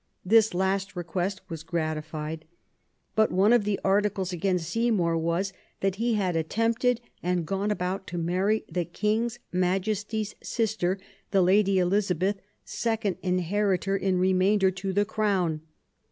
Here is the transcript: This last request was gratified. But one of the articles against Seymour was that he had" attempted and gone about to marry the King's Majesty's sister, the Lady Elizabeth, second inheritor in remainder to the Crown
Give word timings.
This 0.25 0.55
last 0.55 0.95
request 0.95 1.41
was 1.47 1.61
gratified. 1.61 2.45
But 3.15 3.31
one 3.31 3.53
of 3.53 3.65
the 3.65 3.79
articles 3.83 4.33
against 4.33 4.67
Seymour 4.67 5.15
was 5.15 5.53
that 5.81 5.97
he 5.97 6.15
had" 6.15 6.35
attempted 6.35 6.99
and 7.21 7.45
gone 7.45 7.69
about 7.69 8.07
to 8.07 8.17
marry 8.17 8.65
the 8.67 8.83
King's 8.83 9.37
Majesty's 9.51 10.33
sister, 10.41 10.97
the 11.29 11.43
Lady 11.43 11.77
Elizabeth, 11.77 12.41
second 12.65 13.17
inheritor 13.21 13.95
in 13.95 14.17
remainder 14.17 14.71
to 14.71 14.91
the 14.91 15.05
Crown 15.05 15.61